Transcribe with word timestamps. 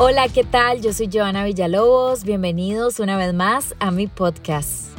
Hola, 0.00 0.28
¿qué 0.28 0.44
tal? 0.44 0.80
Yo 0.80 0.92
soy 0.92 1.10
Joana 1.12 1.42
Villalobos. 1.42 2.22
Bienvenidos 2.22 3.00
una 3.00 3.16
vez 3.16 3.34
más 3.34 3.74
a 3.80 3.90
mi 3.90 4.06
podcast. 4.06 4.96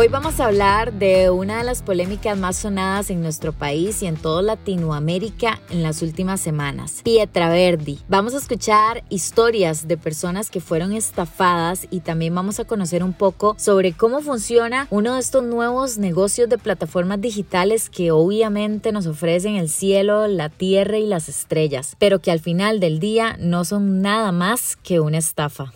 Hoy 0.00 0.08
vamos 0.08 0.40
a 0.40 0.46
hablar 0.46 0.94
de 0.94 1.28
una 1.28 1.58
de 1.58 1.64
las 1.64 1.82
polémicas 1.82 2.38
más 2.38 2.56
sonadas 2.56 3.10
en 3.10 3.20
nuestro 3.20 3.52
país 3.52 4.02
y 4.02 4.06
en 4.06 4.16
toda 4.16 4.40
Latinoamérica 4.40 5.60
en 5.68 5.82
las 5.82 6.00
últimas 6.00 6.40
semanas, 6.40 7.02
Pietra 7.04 7.50
Verdi. 7.50 7.98
Vamos 8.08 8.32
a 8.32 8.38
escuchar 8.38 9.04
historias 9.10 9.88
de 9.88 9.98
personas 9.98 10.48
que 10.48 10.62
fueron 10.62 10.94
estafadas 10.94 11.86
y 11.90 12.00
también 12.00 12.34
vamos 12.34 12.58
a 12.58 12.64
conocer 12.64 13.04
un 13.04 13.12
poco 13.12 13.54
sobre 13.58 13.92
cómo 13.92 14.22
funciona 14.22 14.86
uno 14.88 15.16
de 15.16 15.20
estos 15.20 15.44
nuevos 15.44 15.98
negocios 15.98 16.48
de 16.48 16.56
plataformas 16.56 17.20
digitales 17.20 17.90
que 17.90 18.10
obviamente 18.10 18.92
nos 18.92 19.06
ofrecen 19.06 19.56
el 19.56 19.68
cielo, 19.68 20.28
la 20.28 20.48
tierra 20.48 20.96
y 20.96 21.06
las 21.06 21.28
estrellas, 21.28 21.94
pero 21.98 22.22
que 22.22 22.30
al 22.30 22.40
final 22.40 22.80
del 22.80 23.00
día 23.00 23.36
no 23.38 23.66
son 23.66 24.00
nada 24.00 24.32
más 24.32 24.76
que 24.76 24.98
una 24.98 25.18
estafa. 25.18 25.74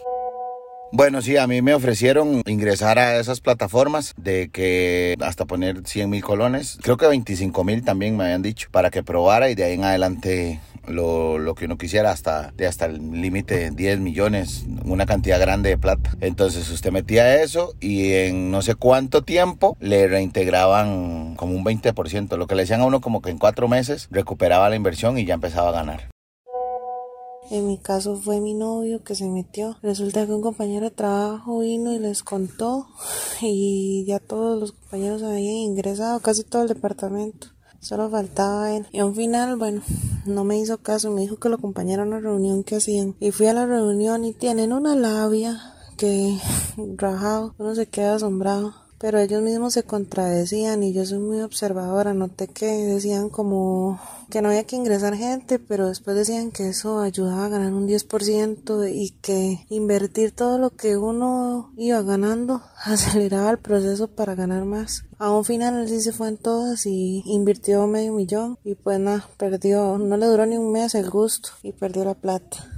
Bueno, 0.96 1.22
sí, 1.22 1.36
a 1.36 1.48
mí 1.48 1.60
me 1.60 1.74
ofrecieron 1.74 2.40
ingresar 2.46 3.00
a 3.00 3.18
esas 3.18 3.40
plataformas 3.40 4.14
de 4.16 4.48
que 4.50 5.16
hasta 5.22 5.44
poner 5.44 5.82
100 5.84 6.08
mil 6.08 6.22
colones, 6.22 6.78
creo 6.82 6.96
que 6.96 7.08
25 7.08 7.64
mil 7.64 7.82
también 7.82 8.16
me 8.16 8.22
habían 8.22 8.42
dicho, 8.42 8.68
para 8.70 8.90
que 8.90 9.02
probara 9.02 9.50
y 9.50 9.56
de 9.56 9.64
ahí 9.64 9.72
en 9.72 9.82
adelante 9.82 10.60
lo, 10.86 11.38
lo, 11.38 11.56
que 11.56 11.64
uno 11.64 11.78
quisiera 11.78 12.12
hasta, 12.12 12.52
de 12.52 12.68
hasta 12.68 12.84
el 12.84 13.20
límite 13.20 13.56
de 13.56 13.70
10 13.72 13.98
millones, 13.98 14.66
una 14.84 15.04
cantidad 15.04 15.40
grande 15.40 15.70
de 15.70 15.78
plata. 15.78 16.12
Entonces 16.20 16.70
usted 16.70 16.92
metía 16.92 17.42
eso 17.42 17.74
y 17.80 18.12
en 18.12 18.52
no 18.52 18.62
sé 18.62 18.76
cuánto 18.76 19.22
tiempo 19.22 19.76
le 19.80 20.06
reintegraban 20.06 21.34
como 21.34 21.56
un 21.56 21.64
20%, 21.64 22.36
lo 22.36 22.46
que 22.46 22.54
le 22.54 22.62
decían 22.62 22.82
a 22.82 22.86
uno 22.86 23.00
como 23.00 23.20
que 23.20 23.30
en 23.30 23.38
cuatro 23.38 23.66
meses 23.66 24.06
recuperaba 24.12 24.70
la 24.70 24.76
inversión 24.76 25.18
y 25.18 25.24
ya 25.24 25.34
empezaba 25.34 25.70
a 25.70 25.72
ganar. 25.72 26.13
En 27.50 27.66
mi 27.66 27.78
caso 27.78 28.16
fue 28.16 28.40
mi 28.40 28.54
novio 28.54 29.02
que 29.02 29.14
se 29.14 29.28
metió. 29.28 29.76
Resulta 29.82 30.26
que 30.26 30.32
un 30.32 30.40
compañero 30.40 30.86
de 30.86 30.90
trabajo 30.90 31.60
vino 31.60 31.92
y 31.92 31.98
les 31.98 32.22
contó 32.22 32.86
y 33.40 34.04
ya 34.06 34.18
todos 34.18 34.58
los 34.58 34.72
compañeros 34.72 35.22
habían 35.22 35.54
ingresado, 35.54 36.20
casi 36.20 36.44
todo 36.44 36.62
el 36.62 36.68
departamento. 36.68 37.48
Solo 37.80 38.08
faltaba 38.08 38.74
él. 38.74 38.86
Y 38.92 39.00
a 39.00 39.04
un 39.04 39.14
final, 39.14 39.56
bueno, 39.56 39.82
no 40.24 40.44
me 40.44 40.58
hizo 40.58 40.78
caso. 40.78 41.10
Me 41.10 41.20
dijo 41.20 41.36
que 41.36 41.50
lo 41.50 41.56
acompañara 41.56 42.02
a 42.02 42.06
una 42.06 42.18
reunión 42.18 42.64
que 42.64 42.76
hacían. 42.76 43.14
Y 43.20 43.30
fui 43.30 43.46
a 43.46 43.52
la 43.52 43.66
reunión 43.66 44.24
y 44.24 44.32
tienen 44.32 44.72
una 44.72 44.96
labia 44.96 45.60
que 45.98 46.38
rajado. 46.96 47.54
Uno 47.58 47.74
se 47.74 47.86
queda 47.86 48.14
asombrado 48.14 48.83
pero 49.04 49.18
ellos 49.18 49.42
mismos 49.42 49.74
se 49.74 49.82
contradecían 49.82 50.82
y 50.82 50.94
yo 50.94 51.04
soy 51.04 51.18
muy 51.18 51.42
observadora, 51.42 52.14
noté 52.14 52.48
que 52.48 52.64
decían 52.64 53.28
como 53.28 54.00
que 54.30 54.40
no 54.40 54.48
había 54.48 54.64
que 54.64 54.76
ingresar 54.76 55.14
gente, 55.14 55.58
pero 55.58 55.88
después 55.88 56.16
decían 56.16 56.50
que 56.50 56.70
eso 56.70 57.00
ayudaba 57.00 57.44
a 57.44 57.48
ganar 57.50 57.74
un 57.74 57.86
10% 57.86 58.90
y 58.90 59.10
que 59.20 59.66
invertir 59.68 60.32
todo 60.32 60.56
lo 60.56 60.70
que 60.70 60.96
uno 60.96 61.70
iba 61.76 62.00
ganando 62.00 62.62
aceleraba 62.86 63.50
el 63.50 63.58
proceso 63.58 64.08
para 64.08 64.34
ganar 64.34 64.64
más. 64.64 65.04
A 65.18 65.30
un 65.32 65.44
final 65.44 65.82
él 65.82 65.88
sí 65.90 66.00
se 66.00 66.12
fue 66.12 66.28
en 66.28 66.38
todas 66.38 66.86
y 66.86 67.22
invirtió 67.26 67.86
medio 67.86 68.14
millón 68.14 68.58
y 68.64 68.74
pues 68.74 68.98
nada, 69.00 69.28
perdió, 69.36 69.98
no 69.98 70.16
le 70.16 70.24
duró 70.24 70.46
ni 70.46 70.56
un 70.56 70.72
mes 70.72 70.94
el 70.94 71.10
gusto 71.10 71.50
y 71.62 71.72
perdió 71.72 72.06
la 72.06 72.14
plata. 72.14 72.73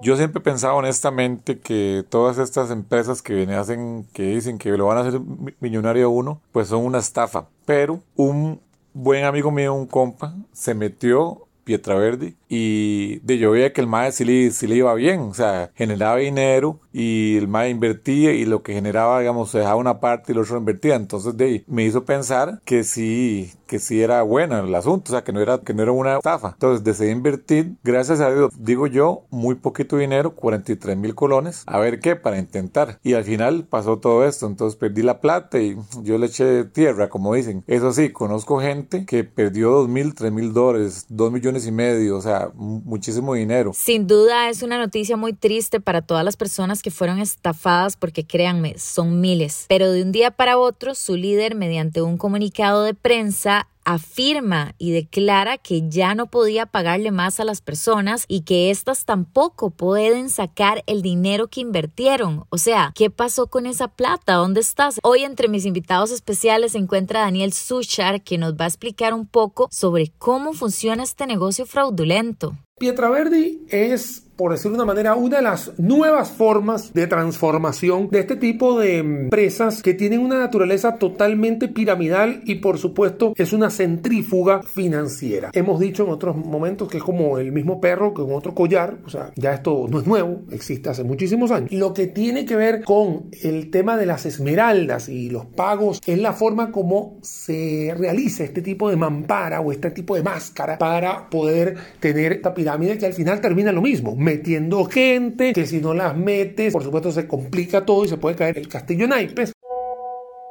Yo 0.00 0.16
siempre 0.16 0.40
he 0.40 0.42
pensado 0.42 0.76
honestamente 0.76 1.58
que 1.58 2.04
todas 2.08 2.38
estas 2.38 2.70
empresas 2.70 3.22
que 3.22 3.34
vienen 3.34 3.56
hacen, 3.56 4.06
que 4.12 4.22
dicen 4.24 4.58
que 4.58 4.70
lo 4.70 4.86
van 4.86 4.98
a 4.98 5.00
hacer 5.00 5.20
millonario 5.60 6.10
uno, 6.10 6.40
pues 6.52 6.68
son 6.68 6.84
una 6.84 6.98
estafa. 6.98 7.46
Pero 7.64 8.00
un 8.16 8.60
buen 8.92 9.24
amigo 9.24 9.50
mío, 9.50 9.74
un 9.74 9.86
compa, 9.86 10.34
se 10.52 10.74
metió 10.74 11.46
Pietraverdi 11.64 12.36
y 12.56 13.18
de 13.24 13.38
yo 13.38 13.50
veía 13.50 13.72
que 13.72 13.80
el 13.80 13.88
MAE 13.88 14.12
sí 14.12 14.24
le, 14.24 14.50
sí 14.52 14.68
le 14.68 14.76
iba 14.76 14.94
bien, 14.94 15.20
o 15.20 15.34
sea, 15.34 15.72
generaba 15.74 16.18
dinero 16.18 16.78
y 16.92 17.36
el 17.36 17.48
MAE 17.48 17.70
invertía 17.70 18.32
y 18.32 18.44
lo 18.44 18.62
que 18.62 18.74
generaba, 18.74 19.18
digamos, 19.18 19.50
se 19.50 19.58
dejaba 19.58 19.74
una 19.74 19.98
parte 19.98 20.30
y 20.30 20.36
lo 20.36 20.42
otro 20.42 20.56
invertía. 20.56 20.94
Entonces 20.94 21.36
de 21.36 21.44
ahí 21.44 21.64
me 21.66 21.84
hizo 21.84 22.04
pensar 22.04 22.60
que 22.64 22.84
sí, 22.84 23.52
que 23.66 23.80
sí 23.80 24.00
era 24.00 24.22
bueno 24.22 24.56
el 24.60 24.72
asunto, 24.72 25.10
o 25.10 25.12
sea, 25.12 25.24
que 25.24 25.32
no 25.32 25.40
era, 25.40 25.58
que 25.58 25.74
no 25.74 25.82
era 25.82 25.90
una 25.90 26.18
estafa. 26.18 26.50
Entonces 26.52 26.84
decidí 26.84 27.10
invertir, 27.10 27.74
gracias 27.82 28.20
a 28.20 28.32
Dios, 28.32 28.52
digo 28.56 28.86
yo, 28.86 29.24
muy 29.30 29.56
poquito 29.56 29.96
dinero, 29.96 30.36
43 30.36 30.96
mil 30.96 31.16
colones, 31.16 31.64
a 31.66 31.78
ver 31.80 31.98
qué, 31.98 32.14
para 32.14 32.38
intentar. 32.38 33.00
Y 33.02 33.14
al 33.14 33.24
final 33.24 33.64
pasó 33.68 33.98
todo 33.98 34.24
esto, 34.24 34.46
entonces 34.46 34.78
perdí 34.78 35.02
la 35.02 35.20
plata 35.20 35.58
y 35.58 35.76
yo 36.02 36.18
le 36.18 36.26
eché 36.26 36.62
tierra, 36.64 37.08
como 37.08 37.34
dicen. 37.34 37.64
Eso 37.66 37.92
sí, 37.92 38.10
conozco 38.10 38.60
gente 38.60 39.06
que 39.06 39.24
perdió 39.24 39.70
2 39.70 39.88
mil, 39.88 40.14
3 40.14 40.30
mil 40.30 40.52
dólares, 40.52 41.06
2 41.08 41.32
millones 41.32 41.66
y 41.66 41.72
medio, 41.72 42.16
o 42.16 42.22
sea, 42.22 42.43
muchísimo 42.54 43.34
dinero. 43.34 43.72
Sin 43.74 44.06
duda 44.06 44.48
es 44.48 44.62
una 44.62 44.78
noticia 44.78 45.16
muy 45.16 45.32
triste 45.32 45.80
para 45.80 46.02
todas 46.02 46.24
las 46.24 46.36
personas 46.36 46.82
que 46.82 46.90
fueron 46.90 47.18
estafadas 47.18 47.96
porque 47.96 48.26
créanme, 48.26 48.78
son 48.78 49.20
miles. 49.20 49.66
Pero 49.68 49.90
de 49.90 50.02
un 50.02 50.12
día 50.12 50.30
para 50.30 50.58
otro, 50.58 50.94
su 50.94 51.16
líder, 51.16 51.54
mediante 51.54 52.02
un 52.02 52.16
comunicado 52.16 52.82
de 52.84 52.94
prensa, 52.94 53.68
afirma 53.84 54.74
y 54.78 54.92
declara 54.92 55.58
que 55.58 55.88
ya 55.88 56.14
no 56.14 56.26
podía 56.26 56.66
pagarle 56.66 57.10
más 57.10 57.40
a 57.40 57.44
las 57.44 57.60
personas 57.60 58.24
y 58.28 58.42
que 58.42 58.70
éstas 58.70 59.04
tampoco 59.04 59.70
pueden 59.70 60.30
sacar 60.30 60.82
el 60.86 61.02
dinero 61.02 61.48
que 61.48 61.60
invirtieron. 61.60 62.44
O 62.50 62.58
sea, 62.58 62.92
¿qué 62.94 63.10
pasó 63.10 63.46
con 63.46 63.66
esa 63.66 63.88
plata? 63.88 64.34
¿Dónde 64.34 64.60
estás? 64.60 64.98
Hoy 65.02 65.24
entre 65.24 65.48
mis 65.48 65.66
invitados 65.66 66.10
especiales 66.10 66.72
se 66.72 66.78
encuentra 66.78 67.20
Daniel 67.20 67.52
Suchar 67.52 68.22
que 68.22 68.38
nos 68.38 68.54
va 68.54 68.64
a 68.64 68.68
explicar 68.68 69.14
un 69.14 69.26
poco 69.26 69.68
sobre 69.70 70.12
cómo 70.18 70.52
funciona 70.52 71.02
este 71.02 71.26
negocio 71.26 71.66
fraudulento. 71.66 72.56
Pietraverdi 72.78 73.66
es 73.68 74.23
por 74.36 74.52
decirlo 74.52 74.76
de 74.76 74.82
una 74.82 74.92
manera, 74.92 75.14
una 75.14 75.36
de 75.36 75.42
las 75.42 75.78
nuevas 75.78 76.30
formas 76.30 76.92
de 76.92 77.06
transformación 77.06 78.08
de 78.10 78.20
este 78.20 78.36
tipo 78.36 78.78
de 78.78 78.98
empresas 78.98 79.82
que 79.82 79.94
tienen 79.94 80.20
una 80.20 80.38
naturaleza 80.38 80.96
totalmente 80.96 81.68
piramidal 81.68 82.42
y 82.44 82.56
por 82.56 82.78
supuesto 82.78 83.32
es 83.36 83.52
una 83.52 83.70
centrífuga 83.70 84.62
financiera. 84.62 85.50
Hemos 85.52 85.78
dicho 85.78 86.04
en 86.04 86.10
otros 86.10 86.36
momentos 86.36 86.88
que 86.88 86.98
es 86.98 87.02
como 87.02 87.38
el 87.38 87.52
mismo 87.52 87.80
perro 87.80 88.12
con 88.12 88.32
otro 88.32 88.54
collar, 88.54 88.98
o 89.06 89.10
sea, 89.10 89.30
ya 89.36 89.54
esto 89.54 89.86
no 89.88 90.00
es 90.00 90.06
nuevo, 90.06 90.42
existe 90.50 90.90
hace 90.90 91.04
muchísimos 91.04 91.50
años. 91.50 91.70
Lo 91.72 91.94
que 91.94 92.06
tiene 92.06 92.44
que 92.44 92.56
ver 92.56 92.82
con 92.82 93.30
el 93.42 93.70
tema 93.70 93.96
de 93.96 94.06
las 94.06 94.26
esmeraldas 94.26 95.08
y 95.08 95.30
los 95.30 95.46
pagos 95.46 96.00
es 96.06 96.18
la 96.18 96.32
forma 96.32 96.72
como 96.72 97.18
se 97.22 97.94
realiza 97.96 98.44
este 98.44 98.62
tipo 98.62 98.90
de 98.90 98.96
mampara 98.96 99.60
o 99.60 99.70
este 99.70 99.90
tipo 99.90 100.16
de 100.16 100.22
máscara 100.22 100.78
para 100.78 101.30
poder 101.30 101.76
tener 102.00 102.32
esta 102.32 102.52
pirámide 102.52 102.98
que 102.98 103.06
al 103.06 103.12
final 103.12 103.40
termina 103.40 103.70
lo 103.70 103.82
mismo 103.82 104.16
metiendo 104.24 104.84
gente, 104.86 105.52
que 105.52 105.66
si 105.66 105.80
no 105.80 105.94
las 105.94 106.16
metes, 106.16 106.72
por 106.72 106.82
supuesto 106.82 107.12
se 107.12 107.28
complica 107.28 107.84
todo 107.84 108.04
y 108.04 108.08
se 108.08 108.16
puede 108.16 108.34
caer 108.34 108.58
el 108.58 108.68
castillo 108.68 109.06
naipes. 109.06 109.53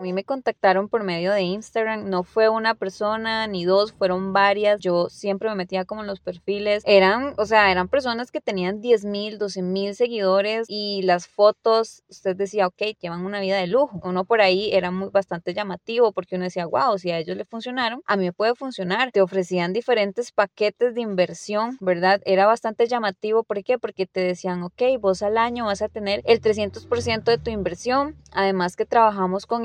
Mí 0.04 0.12
me 0.12 0.26
contactaron 0.26 0.90
por 0.90 1.02
medio 1.04 1.32
de 1.32 1.44
Instagram, 1.44 2.10
no 2.10 2.24
fue 2.24 2.50
una 2.50 2.76
persona 2.76 3.48
ni 3.48 3.64
dos, 3.64 3.94
fueron 3.94 4.34
varias. 4.34 4.82
Yo 4.82 5.08
siempre 5.10 5.48
me 5.48 5.56
metía 5.56 5.86
como 5.86 6.02
en 6.02 6.08
los 6.08 6.20
perfiles. 6.20 6.84
Eran, 6.86 7.34
o 7.38 7.46
sea, 7.46 7.72
eran 7.72 7.88
personas 7.88 8.30
que 8.30 8.42
tenían 8.42 8.82
10 8.82 9.06
mil, 9.06 9.38
12 9.38 9.62
mil 9.62 9.96
seguidores 9.96 10.66
y 10.68 11.04
las 11.04 11.28
fotos, 11.28 12.04
usted 12.10 12.36
decía, 12.36 12.68
ok, 12.68 12.82
llevan 13.00 13.26
una 13.26 13.40
vida 13.40 13.58
de 13.58 13.68
lujo. 13.68 14.02
Uno 14.04 14.26
por 14.26 14.42
ahí 14.42 14.72
era 14.74 14.92
muy 14.92 15.08
bastante 15.08 15.54
llamativo 15.54 16.12
porque 16.12 16.36
uno 16.36 16.44
decía, 16.44 16.66
wow, 16.66 16.98
si 16.98 17.12
a 17.12 17.18
ellos 17.18 17.38
le 17.38 17.46
funcionaron, 17.46 18.02
a 18.06 18.18
mí 18.18 18.26
me 18.26 18.34
puede 18.34 18.56
funcionar. 18.56 19.14
Te 19.14 19.22
ofrecían 19.22 19.72
diferentes 19.72 20.34
paquetes 20.34 20.96
de 20.96 21.02
inversión, 21.02 21.78
¿verdad? 21.80 22.20
Era 22.26 22.46
bastante 22.46 22.88
llamativo. 22.88 23.46
¿Por 23.46 23.64
qué? 23.64 23.80
Porque 23.80 24.06
te 24.06 24.20
decían, 24.20 24.64
ok, 24.64 24.82
vos 25.00 25.22
al 25.22 25.38
año 25.38 25.68
vas 25.68 25.82
a 25.82 25.88
tener 25.88 26.22
el 26.26 26.42
300% 26.42 27.24
de 27.24 27.38
tu 27.38 27.52
inversión. 27.52 28.18
Además 28.34 28.76
que 28.76 28.86
trabajamos 28.86 29.46
con 29.46 29.64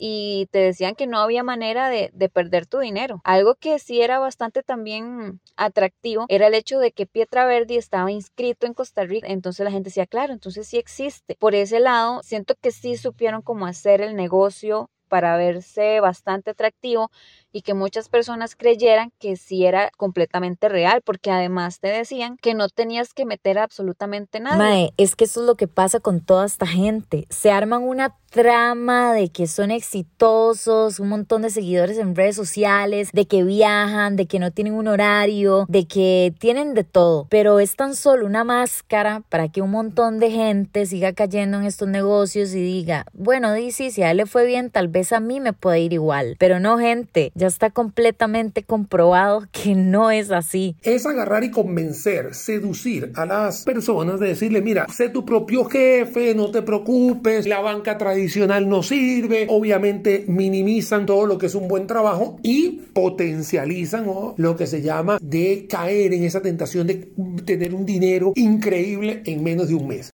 y 0.00 0.48
te 0.50 0.58
decían 0.58 0.94
que 0.94 1.06
no 1.06 1.18
había 1.18 1.42
manera 1.42 1.88
de, 1.88 2.10
perder 2.32 2.66
tu 2.66 2.78
dinero. 2.78 3.20
Algo 3.24 3.54
que 3.54 3.78
sí 3.78 4.00
era 4.02 4.18
bastante 4.18 4.62
también 4.62 5.40
atractivo 5.56 6.26
era 6.28 6.46
el 6.46 6.54
hecho 6.54 6.78
de 6.78 6.92
que 6.92 7.06
Pietra 7.06 7.46
Verdi 7.46 7.76
estaba 7.76 8.10
inscrito 8.10 8.66
en 8.66 8.74
Costa 8.74 9.04
Rica. 9.04 9.28
Entonces 9.28 9.64
la 9.64 9.70
gente 9.70 9.88
decía, 9.88 10.06
claro, 10.06 10.32
entonces 10.32 10.68
sí 10.68 10.76
existe. 10.76 11.36
Por 11.38 11.54
ese 11.54 11.80
lado, 11.80 12.22
siento 12.22 12.54
que 12.60 12.70
sí 12.70 12.96
supieron 12.96 13.42
cómo 13.42 13.66
hacer 13.66 14.00
el 14.00 14.14
negocio 14.14 14.90
para 15.08 15.36
verse 15.36 16.00
bastante 16.00 16.50
atractivo 16.50 17.10
y 17.52 17.62
que 17.62 17.74
muchas 17.74 18.08
personas 18.08 18.56
creyeran 18.56 19.12
que 19.18 19.36
sí 19.36 19.64
era 19.64 19.90
completamente 19.96 20.68
real, 20.68 21.02
porque 21.04 21.30
además 21.30 21.80
te 21.80 21.88
decían 21.88 22.36
que 22.36 22.54
no 22.54 22.68
tenías 22.68 23.14
que 23.14 23.24
meter 23.24 23.58
absolutamente 23.58 24.40
nada. 24.40 24.56
Mae, 24.56 24.92
es 24.96 25.16
que 25.16 25.24
eso 25.24 25.40
es 25.40 25.46
lo 25.46 25.56
que 25.56 25.68
pasa 25.68 26.00
con 26.00 26.20
toda 26.20 26.46
esta 26.46 26.66
gente. 26.66 27.26
Se 27.30 27.50
arman 27.50 27.82
una 27.82 28.14
trama 28.30 29.14
de 29.14 29.30
que 29.30 29.46
son 29.46 29.70
exitosos, 29.70 31.00
un 31.00 31.08
montón 31.08 31.42
de 31.42 31.50
seguidores 31.50 31.98
en 31.98 32.14
redes 32.14 32.36
sociales, 32.36 33.10
de 33.12 33.26
que 33.26 33.42
viajan, 33.42 34.16
de 34.16 34.26
que 34.26 34.38
no 34.38 34.50
tienen 34.50 34.74
un 34.74 34.88
horario, 34.88 35.64
de 35.68 35.86
que 35.86 36.34
tienen 36.38 36.74
de 36.74 36.84
todo, 36.84 37.26
pero 37.30 37.58
es 37.58 37.76
tan 37.76 37.94
solo 37.94 38.26
una 38.26 38.44
máscara 38.44 39.22
para 39.28 39.48
que 39.48 39.62
un 39.62 39.70
montón 39.70 40.18
de 40.18 40.30
gente 40.30 40.86
siga 40.86 41.12
cayendo 41.12 41.58
en 41.58 41.64
estos 41.64 41.88
negocios 41.88 42.54
y 42.54 42.60
diga, 42.60 43.06
bueno, 43.12 43.52
dice, 43.54 43.90
si 43.90 44.02
a 44.02 44.10
él 44.10 44.18
le 44.18 44.26
fue 44.26 44.44
bien, 44.44 44.70
tal 44.70 44.88
vez 44.88 45.12
a 45.12 45.20
mí 45.20 45.40
me 45.40 45.52
puede 45.52 45.80
ir 45.80 45.92
igual, 45.92 46.36
pero 46.38 46.60
no 46.60 46.78
gente, 46.78 47.32
ya 47.38 47.46
está 47.46 47.70
completamente 47.70 48.64
comprobado 48.64 49.44
que 49.52 49.74
no 49.74 50.10
es 50.10 50.30
así. 50.30 50.76
Es 50.82 51.06
agarrar 51.06 51.44
y 51.44 51.50
convencer, 51.50 52.34
seducir 52.34 53.12
a 53.14 53.24
las 53.24 53.64
personas 53.64 54.20
de 54.20 54.28
decirle, 54.28 54.60
mira, 54.60 54.86
sé 54.92 55.08
tu 55.08 55.24
propio 55.24 55.64
jefe, 55.64 56.34
no 56.34 56.50
te 56.50 56.62
preocupes, 56.62 57.46
la 57.46 57.60
banca 57.60 57.96
tradicional 57.96 58.68
no 58.68 58.82
sirve, 58.82 59.46
obviamente 59.48 60.24
minimizan 60.26 61.06
todo 61.06 61.26
lo 61.26 61.38
que 61.38 61.46
es 61.46 61.54
un 61.54 61.68
buen 61.68 61.86
trabajo 61.86 62.38
y 62.42 62.82
potencializan 62.92 64.06
lo 64.36 64.56
que 64.56 64.66
se 64.66 64.82
llama 64.82 65.18
de 65.20 65.66
caer 65.68 66.12
en 66.12 66.24
esa 66.24 66.42
tentación 66.42 66.86
de 66.86 67.12
tener 67.44 67.74
un 67.74 67.86
dinero 67.86 68.32
increíble 68.34 69.22
en 69.24 69.42
menos 69.42 69.68
de 69.68 69.74
un 69.74 69.86
mes. 69.86 70.10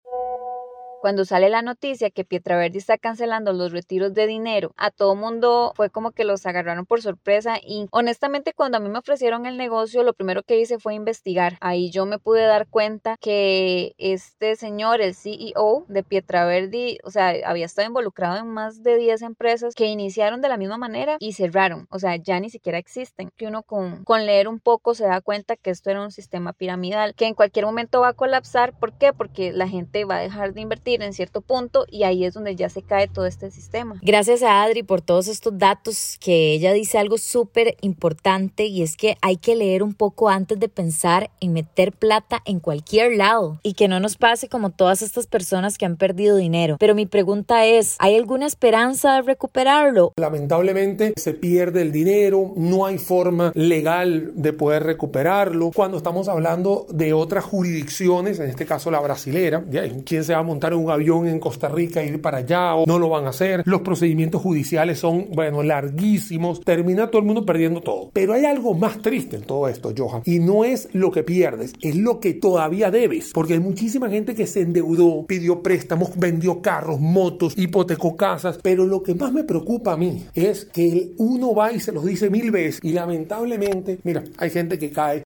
Cuando 1.02 1.26
sale 1.26 1.50
la 1.50 1.64
noticia 1.64 2.12
que 2.12 2.24
Pietraverdi 2.24 2.78
está 2.78 2.96
cancelando 2.96 3.54
los 3.54 3.72
retiros 3.72 4.14
de 4.14 4.28
dinero, 4.28 4.72
a 4.78 4.92
todo 4.92 5.16
mundo 5.16 5.74
fue 5.76 5.90
como 5.90 6.12
que 6.12 6.26
los 6.26 6.46
agarraron 6.46 6.86
por 6.86 7.02
sorpresa 7.02 7.58
y 7.60 7.88
honestamente 7.90 8.54
cuando 8.54 8.78
a 8.78 8.80
mí 8.80 8.88
me 8.88 9.00
ofrecieron 9.00 9.48
el 9.48 9.58
negocio, 9.58 10.04
lo 10.04 10.14
primero 10.14 10.44
que 10.44 10.60
hice 10.60 10.78
fue 10.78 10.94
investigar. 10.94 11.58
Ahí 11.60 11.90
yo 11.90 12.06
me 12.06 12.20
pude 12.20 12.44
dar 12.44 12.68
cuenta 12.68 13.18
que 13.20 13.96
este 13.98 14.56
señor, 14.56 15.02
el 15.02 15.16
CEO 15.16 15.86
de 15.88 16.04
Pietraverdi, 16.04 17.00
o 17.04 17.10
sea, 17.10 17.34
había 17.46 17.66
estado 17.66 17.88
involucrado 17.88 18.38
en 18.38 18.50
más 18.50 18.84
de 18.84 18.98
10 18.98 19.24
empresas 19.24 19.74
que 19.74 19.88
iniciaron 19.88 20.40
de 20.40 20.50
la 20.50 20.58
misma 20.58 20.78
manera 20.78 21.18
y 21.20 21.34
cerraron. 21.34 21.88
O 21.90 21.98
sea, 21.98 22.16
ya 22.18 22.40
ni 22.40 22.52
siquiera 22.52 22.78
existen. 22.78 23.32
Que 23.36 23.48
uno 23.48 23.64
con, 23.64 24.04
con 24.04 24.28
leer 24.28 24.48
un 24.48 24.60
poco 24.60 24.94
se 24.94 25.06
da 25.06 25.20
cuenta 25.20 25.56
que 25.56 25.72
esto 25.72 25.90
era 25.90 26.04
un 26.04 26.12
sistema 26.12 26.54
piramidal, 26.54 27.16
que 27.16 27.26
en 27.26 27.34
cualquier 27.34 27.66
momento 27.66 28.02
va 28.02 28.10
a 28.10 28.14
colapsar. 28.14 28.78
¿Por 28.78 28.94
qué? 28.94 29.14
Porque 29.14 29.52
la 29.52 29.68
gente 29.68 30.06
va 30.06 30.18
a 30.18 30.22
dejar 30.22 30.54
de 30.54 30.62
invertir 30.62 30.91
en 31.02 31.14
cierto 31.14 31.42
punto 31.42 31.86
y 31.90 32.04
ahí 32.04 32.26
es 32.26 32.34
donde 32.34 32.56
ya 32.56 32.70
se 32.70 32.82
cae 32.82 33.08
todo 33.08 33.26
este 33.26 33.52
sistema. 33.52 34.00
Gracias 34.02 34.44
a 34.44 34.64
Adri 34.64 34.84
por 34.84 35.02
todos 35.02 35.28
estos 35.28 35.58
datos 35.58 36.18
que 36.20 36.54
ella 36.54 36.74
dice 36.74 36.98
algo 36.98 37.18
súper 37.18 37.78
importante 37.82 38.66
y 38.66 38.82
es 38.82 38.98
que 38.98 39.16
hay 39.22 39.38
que 39.38 39.56
leer 39.56 39.84
un 39.84 39.94
poco 39.94 40.30
antes 40.30 40.60
de 40.60 40.68
pensar 40.68 41.30
en 41.40 41.54
meter 41.54 41.94
plata 41.94 42.42
en 42.46 42.60
cualquier 42.60 43.16
lado 43.16 43.60
y 43.64 43.74
que 43.74 43.88
no 43.88 44.00
nos 44.00 44.18
pase 44.18 44.50
como 44.50 44.72
todas 44.72 45.02
estas 45.02 45.28
personas 45.28 45.78
que 45.78 45.86
han 45.86 45.98
perdido 45.98 46.36
dinero. 46.36 46.78
Pero 46.80 46.96
mi 46.96 47.06
pregunta 47.06 47.66
es, 47.66 47.96
¿hay 48.00 48.16
alguna 48.16 48.46
esperanza 48.46 49.16
de 49.16 49.22
recuperarlo? 49.22 50.14
Lamentablemente 50.18 51.14
se 51.16 51.34
pierde 51.34 51.82
el 51.82 51.92
dinero, 51.92 52.54
no 52.56 52.86
hay 52.86 52.98
forma 52.98 53.52
legal 53.56 54.32
de 54.36 54.54
poder 54.54 54.84
recuperarlo. 54.84 55.72
Cuando 55.74 55.98
estamos 55.98 56.28
hablando 56.28 56.88
de 56.90 57.14
otras 57.14 57.44
jurisdicciones, 57.44 58.40
en 58.40 58.50
este 58.50 58.66
caso 58.66 58.92
la 58.92 59.00
brasilera, 59.00 59.64
¿quién 60.06 60.24
se 60.24 60.34
va 60.34 60.40
a 60.40 60.44
montar 60.44 60.74
en 60.74 60.81
un 60.82 60.92
avión 60.92 61.28
en 61.28 61.40
Costa 61.40 61.70
Rica 61.70 62.04
ir 62.04 62.22
para 62.22 62.40
allá 62.40 62.76
o 62.76 62.86
no 62.86 63.00
lo 63.00 63.10
van 63.10 63.26
a 63.26 63.30
hacer? 63.30 63.64
Los 63.66 63.82
procedimientos 63.82 64.42
judiciales 64.42 65.00
son, 65.00 65.28
bueno, 65.34 65.64
larguísimos. 65.64 66.62
Termina 66.62 67.08
todo 67.08 67.20
el 67.20 67.28
mundo 67.28 67.46
perdiendo 67.46 67.82
todo. 67.82 68.10
Pero 68.14 68.34
hay 68.34 68.46
algo 68.46 68.74
más 68.74 69.02
triste 69.02 69.38
en 69.38 69.44
todo 69.44 69.68
esto, 69.68 69.94
Johan. 69.96 70.22
Y 70.26 70.40
no 70.40 70.64
es 70.64 70.90
lo 70.94 71.12
que 71.12 71.24
pierdes, 71.24 71.74
es 71.82 71.96
lo 71.96 72.20
que 72.20 72.34
todavía 72.34 72.92
debes. 72.92 73.32
Porque 73.34 73.54
hay 73.54 73.60
muchísima 73.60 74.10
gente 74.10 74.36
que 74.36 74.48
se 74.48 74.62
endeudó, 74.62 75.26
pidió 75.28 75.62
préstamos, 75.62 76.12
vendió 76.18 76.62
carros, 76.62 77.00
motos, 77.00 77.58
hipotecó 77.58 78.16
casas. 78.16 78.60
Pero 78.62 78.86
lo 78.86 79.04
que 79.04 79.16
más 79.16 79.32
me 79.32 79.44
preocupa 79.44 79.94
a 79.94 79.98
mí 79.98 80.26
es 80.34 80.66
que 80.66 81.14
uno 81.18 81.54
va 81.54 81.72
y 81.72 81.80
se 81.80 81.92
los 81.92 82.06
dice 82.06 82.30
mil 82.30 82.52
veces 82.52 82.80
y 82.82 82.94
lamentablemente, 82.94 84.00
mira, 84.04 84.24
hay 84.38 84.50
gente 84.50 84.78
que 84.78 84.92
cae. 84.92 85.24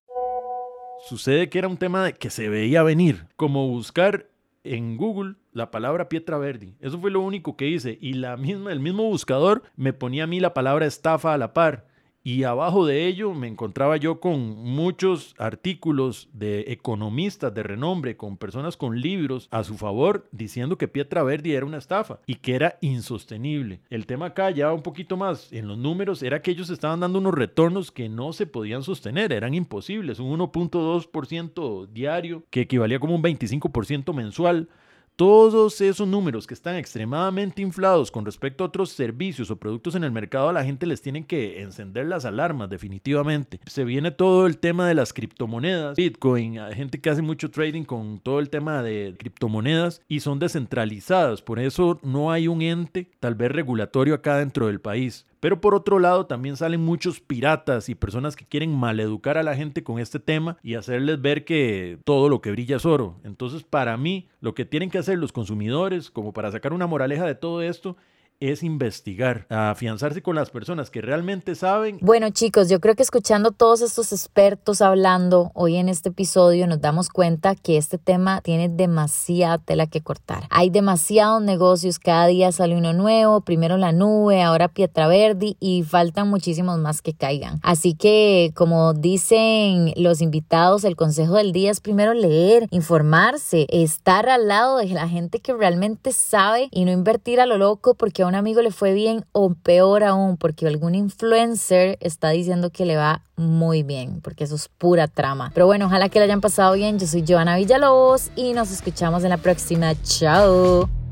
Sucede 1.08 1.48
que 1.48 1.58
era 1.58 1.68
un 1.68 1.76
tema 1.76 2.10
que 2.12 2.30
se 2.30 2.48
veía 2.48 2.82
venir, 2.82 3.26
como 3.36 3.68
buscar 3.68 4.26
en 4.74 4.96
Google 4.96 5.36
la 5.52 5.70
palabra 5.70 6.08
Pietra 6.08 6.38
Verdi. 6.38 6.74
Eso 6.80 6.98
fue 6.98 7.10
lo 7.10 7.20
único 7.20 7.56
que 7.56 7.68
hice. 7.68 7.98
Y 8.00 8.14
la 8.14 8.36
misma, 8.36 8.72
el 8.72 8.80
mismo 8.80 9.04
buscador 9.04 9.62
me 9.76 9.92
ponía 9.92 10.24
a 10.24 10.26
mí 10.26 10.40
la 10.40 10.54
palabra 10.54 10.86
estafa 10.86 11.34
a 11.34 11.38
la 11.38 11.52
par 11.52 11.86
y 12.26 12.42
abajo 12.42 12.84
de 12.84 13.06
ello 13.06 13.34
me 13.34 13.46
encontraba 13.46 13.96
yo 13.98 14.18
con 14.18 14.40
muchos 14.56 15.36
artículos 15.38 16.28
de 16.32 16.72
economistas 16.72 17.54
de 17.54 17.62
renombre, 17.62 18.16
con 18.16 18.36
personas 18.36 18.76
con 18.76 19.00
libros 19.00 19.46
a 19.52 19.62
su 19.62 19.76
favor 19.76 20.26
diciendo 20.32 20.76
que 20.76 20.88
Pietra 20.88 21.22
Verdi 21.22 21.52
era 21.52 21.64
una 21.64 21.78
estafa 21.78 22.18
y 22.26 22.34
que 22.34 22.56
era 22.56 22.78
insostenible. 22.80 23.78
El 23.90 24.06
tema 24.06 24.26
acá 24.26 24.50
ya 24.50 24.72
un 24.72 24.82
poquito 24.82 25.16
más 25.16 25.52
en 25.52 25.68
los 25.68 25.78
números 25.78 26.20
era 26.24 26.42
que 26.42 26.50
ellos 26.50 26.68
estaban 26.68 26.98
dando 26.98 27.20
unos 27.20 27.32
retornos 27.32 27.92
que 27.92 28.08
no 28.08 28.32
se 28.32 28.48
podían 28.48 28.82
sostener, 28.82 29.32
eran 29.32 29.54
imposibles, 29.54 30.18
un 30.18 30.36
1.2% 30.36 31.86
diario 31.86 32.42
que 32.50 32.62
equivalía 32.62 32.98
como 32.98 33.14
un 33.14 33.22
25% 33.22 34.12
mensual. 34.12 34.68
Todos 35.16 35.80
esos 35.80 36.06
números 36.06 36.46
que 36.46 36.52
están 36.52 36.76
extremadamente 36.76 37.62
inflados 37.62 38.10
con 38.10 38.26
respecto 38.26 38.62
a 38.62 38.66
otros 38.66 38.90
servicios 38.90 39.50
o 39.50 39.56
productos 39.56 39.94
en 39.94 40.04
el 40.04 40.12
mercado, 40.12 40.50
a 40.50 40.52
la 40.52 40.62
gente 40.62 40.84
les 40.84 41.00
tienen 41.00 41.24
que 41.24 41.62
encender 41.62 42.04
las 42.04 42.26
alarmas 42.26 42.68
definitivamente. 42.68 43.58
Se 43.64 43.84
viene 43.84 44.10
todo 44.10 44.46
el 44.46 44.58
tema 44.58 44.86
de 44.86 44.92
las 44.92 45.14
criptomonedas, 45.14 45.96
Bitcoin, 45.96 46.58
hay 46.58 46.74
gente 46.74 47.00
que 47.00 47.08
hace 47.08 47.22
mucho 47.22 47.50
trading 47.50 47.84
con 47.84 48.18
todo 48.18 48.40
el 48.40 48.50
tema 48.50 48.82
de 48.82 49.14
criptomonedas 49.18 50.02
y 50.06 50.20
son 50.20 50.38
descentralizadas, 50.38 51.40
por 51.40 51.60
eso 51.60 51.98
no 52.02 52.30
hay 52.30 52.46
un 52.46 52.60
ente 52.60 53.10
tal 53.18 53.36
vez 53.36 53.50
regulatorio 53.50 54.14
acá 54.14 54.36
dentro 54.36 54.66
del 54.66 54.82
país. 54.82 55.24
Pero 55.40 55.60
por 55.60 55.74
otro 55.74 55.98
lado 55.98 56.26
también 56.26 56.56
salen 56.56 56.84
muchos 56.84 57.20
piratas 57.20 57.88
y 57.88 57.94
personas 57.94 58.36
que 58.36 58.46
quieren 58.46 58.74
maleducar 58.74 59.38
a 59.38 59.42
la 59.42 59.54
gente 59.54 59.82
con 59.82 59.98
este 59.98 60.18
tema 60.18 60.56
y 60.62 60.74
hacerles 60.74 61.20
ver 61.20 61.44
que 61.44 61.98
todo 62.04 62.28
lo 62.28 62.40
que 62.40 62.50
brilla 62.50 62.76
es 62.76 62.86
oro. 62.86 63.20
Entonces 63.24 63.62
para 63.62 63.96
mí 63.96 64.28
lo 64.40 64.54
que 64.54 64.64
tienen 64.64 64.90
que 64.90 64.98
hacer 64.98 65.18
los 65.18 65.32
consumidores 65.32 66.10
como 66.10 66.32
para 66.32 66.50
sacar 66.52 66.72
una 66.72 66.86
moraleja 66.86 67.26
de 67.26 67.34
todo 67.34 67.62
esto 67.62 67.96
es 68.40 68.62
investigar, 68.62 69.46
afianzarse 69.48 70.22
con 70.22 70.36
las 70.36 70.50
personas 70.50 70.90
que 70.90 71.00
realmente 71.00 71.54
saben. 71.54 71.98
Bueno 72.02 72.28
chicos, 72.30 72.68
yo 72.68 72.80
creo 72.80 72.94
que 72.94 73.02
escuchando 73.02 73.50
todos 73.50 73.80
estos 73.80 74.12
expertos 74.12 74.82
hablando 74.82 75.52
hoy 75.54 75.76
en 75.76 75.88
este 75.88 76.10
episodio 76.10 76.66
nos 76.66 76.80
damos 76.80 77.08
cuenta 77.08 77.54
que 77.54 77.78
este 77.78 77.96
tema 77.96 78.42
tiene 78.42 78.68
demasiada 78.68 79.58
tela 79.58 79.86
que 79.86 80.02
cortar. 80.02 80.44
Hay 80.50 80.68
demasiados 80.68 81.40
negocios, 81.42 81.98
cada 81.98 82.26
día 82.26 82.52
sale 82.52 82.76
uno 82.76 82.92
nuevo, 82.92 83.40
primero 83.40 83.78
la 83.78 83.92
nube, 83.92 84.42
ahora 84.42 84.68
Pietraverdi 84.68 85.56
y 85.58 85.84
faltan 85.84 86.28
muchísimos 86.28 86.78
más 86.78 87.00
que 87.00 87.14
caigan. 87.14 87.58
Así 87.62 87.94
que 87.94 88.52
como 88.54 88.92
dicen 88.92 89.92
los 89.96 90.20
invitados, 90.20 90.84
el 90.84 90.96
consejo 90.96 91.34
del 91.34 91.52
día 91.52 91.70
es 91.70 91.80
primero 91.80 92.12
leer, 92.12 92.66
informarse, 92.70 93.66
estar 93.70 94.28
al 94.28 94.48
lado 94.48 94.76
de 94.76 94.88
la 94.88 95.08
gente 95.08 95.40
que 95.40 95.54
realmente 95.54 96.12
sabe 96.12 96.68
y 96.70 96.84
no 96.84 96.92
invertir 96.92 97.40
a 97.40 97.46
lo 97.46 97.56
loco 97.56 97.94
porque 97.94 98.25
un 98.26 98.34
amigo 98.34 98.62
le 98.62 98.70
fue 98.70 98.92
bien 98.92 99.24
o 99.32 99.54
peor 99.54 100.04
aún 100.04 100.36
porque 100.36 100.66
algún 100.66 100.94
influencer 100.94 101.98
está 102.00 102.30
diciendo 102.30 102.70
que 102.70 102.84
le 102.84 102.96
va 102.96 103.22
muy 103.36 103.82
bien, 103.82 104.20
porque 104.22 104.44
eso 104.44 104.54
es 104.54 104.68
pura 104.68 105.08
trama. 105.08 105.50
Pero 105.54 105.66
bueno, 105.66 105.86
ojalá 105.86 106.08
que 106.08 106.18
le 106.18 106.24
hayan 106.24 106.40
pasado 106.40 106.74
bien. 106.74 106.98
Yo 106.98 107.06
soy 107.06 107.24
Joana 107.26 107.56
Villalobos 107.56 108.30
y 108.36 108.52
nos 108.52 108.70
escuchamos 108.70 109.24
en 109.24 109.30
la 109.30 109.38
próxima. 109.38 109.94
Chao. 110.02 111.05